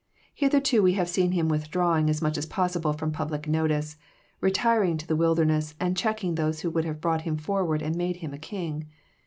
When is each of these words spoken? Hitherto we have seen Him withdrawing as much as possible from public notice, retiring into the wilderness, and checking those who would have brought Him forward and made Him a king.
Hitherto 0.33 0.81
we 0.81 0.93
have 0.93 1.07
seen 1.07 1.31
Him 1.33 1.47
withdrawing 1.47 2.09
as 2.09 2.23
much 2.23 2.35
as 2.35 2.47
possible 2.47 2.91
from 2.91 3.11
public 3.11 3.47
notice, 3.47 3.97
retiring 4.39 4.93
into 4.93 5.05
the 5.05 5.15
wilderness, 5.15 5.75
and 5.79 5.95
checking 5.95 6.33
those 6.33 6.61
who 6.61 6.71
would 6.71 6.85
have 6.85 6.99
brought 6.99 7.21
Him 7.21 7.37
forward 7.37 7.83
and 7.83 7.95
made 7.95 8.15
Him 8.15 8.33
a 8.33 8.39
king. 8.39 8.87